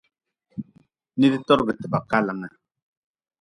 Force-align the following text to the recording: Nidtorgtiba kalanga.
Nidtorgtiba 1.19 1.99
kalanga. 2.09 2.49